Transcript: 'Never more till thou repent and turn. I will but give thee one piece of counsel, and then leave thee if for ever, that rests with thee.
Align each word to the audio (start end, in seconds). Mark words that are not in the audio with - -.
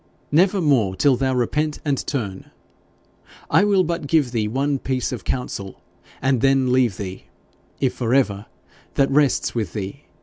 'Never 0.31 0.61
more 0.61 0.95
till 0.95 1.15
thou 1.15 1.35
repent 1.35 1.77
and 1.85 2.03
turn. 2.07 2.49
I 3.51 3.63
will 3.63 3.83
but 3.83 4.07
give 4.07 4.31
thee 4.31 4.47
one 4.47 4.79
piece 4.79 5.11
of 5.11 5.23
counsel, 5.23 5.79
and 6.23 6.41
then 6.41 6.71
leave 6.71 6.97
thee 6.97 7.25
if 7.79 7.93
for 7.93 8.11
ever, 8.15 8.47
that 8.95 9.11
rests 9.11 9.53
with 9.53 9.73
thee. 9.73 10.05